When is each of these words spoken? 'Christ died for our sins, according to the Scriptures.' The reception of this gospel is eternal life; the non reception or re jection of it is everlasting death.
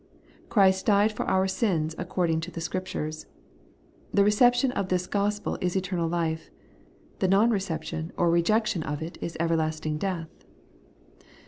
'Christ 0.49 0.87
died 0.87 1.11
for 1.11 1.27
our 1.29 1.47
sins, 1.47 1.93
according 1.95 2.39
to 2.41 2.49
the 2.49 2.59
Scriptures.' 2.59 3.27
The 4.11 4.23
reception 4.23 4.71
of 4.71 4.89
this 4.89 5.05
gospel 5.05 5.59
is 5.61 5.75
eternal 5.75 6.09
life; 6.09 6.49
the 7.19 7.27
non 7.27 7.51
reception 7.51 8.11
or 8.17 8.31
re 8.31 8.41
jection 8.41 8.83
of 8.83 9.03
it 9.03 9.19
is 9.21 9.37
everlasting 9.39 9.99
death. 9.99 10.31